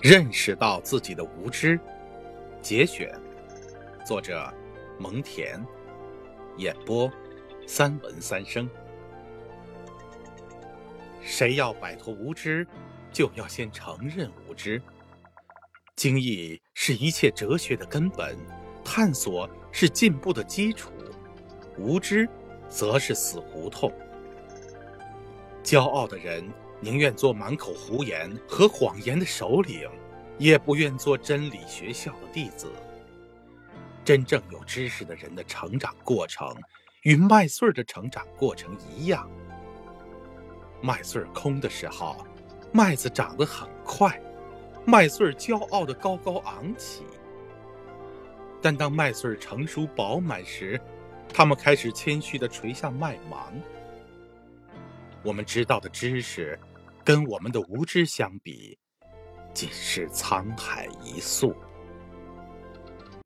[0.00, 1.78] 认识到自己的无知。
[2.62, 3.12] 节选，
[4.04, 4.52] 作者：
[4.98, 5.60] 蒙恬，
[6.56, 7.10] 演播：
[7.66, 8.68] 三文三生。
[11.20, 12.66] 谁要摆脱无知，
[13.12, 14.80] 就要先承认无知。
[15.96, 18.34] 经义是一切哲学的根本，
[18.82, 20.90] 探索是进步的基础，
[21.76, 22.26] 无知
[22.68, 23.92] 则是死胡同。
[25.62, 26.42] 骄傲的人。
[26.80, 29.88] 宁愿做满口胡言和谎言的首领，
[30.38, 32.72] 也不愿做真理学校的弟子。
[34.02, 36.56] 真正有知识的人的成长过程，
[37.02, 39.30] 与麦穗儿的成长过程一样。
[40.80, 42.16] 麦穗儿空的时候，
[42.72, 44.18] 麦子长得很快，
[44.86, 47.04] 麦穗儿骄傲的高高昂起。
[48.62, 50.80] 但当麦穗儿成熟饱满时，
[51.28, 53.52] 它们开始谦虚的垂下麦芒。
[55.22, 56.58] 我们知道的知识。
[57.04, 58.78] 跟我们的无知相比，
[59.54, 61.54] 仅是沧海一粟。